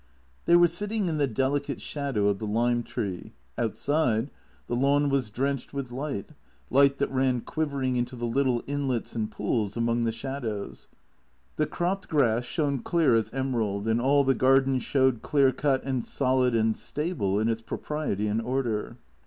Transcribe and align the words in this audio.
They 0.45 0.55
were 0.55 0.65
sitting 0.65 1.05
in 1.05 1.19
the 1.19 1.27
delicate 1.27 1.79
shadow 1.79 2.25
of 2.27 2.39
the 2.39 2.47
lime 2.47 2.81
tree. 2.81 3.33
Outside, 3.55 4.31
the 4.65 4.75
lawn 4.75 5.11
was 5.11 5.29
drenched 5.29 5.75
with 5.75 5.91
light, 5.91 6.31
liglit 6.71 6.97
tliat 6.97 7.13
ran 7.13 7.41
quiv 7.41 7.67
ering 7.69 7.97
into 7.97 8.15
the 8.15 8.25
little 8.25 8.63
inlets 8.65 9.15
and 9.15 9.29
pools 9.29 9.77
among 9.77 10.05
the 10.05 10.11
shadows. 10.11 10.87
The 11.57 11.67
cropped 11.67 12.07
grass 12.09 12.45
shone 12.45 12.79
clear 12.79 13.13
as 13.15 13.29
emerald, 13.31 13.87
and 13.87 14.01
all 14.01 14.23
the 14.23 14.33
garden 14.33 14.79
showed 14.79 15.21
clear 15.21 15.51
cut 15.51 15.83
and 15.83 16.03
solid 16.03 16.55
and 16.55 16.75
stable 16.75 17.39
in 17.39 17.47
its 17.47 17.61
propriety 17.61 18.25
and 18.25 18.41
order. 18.41 18.97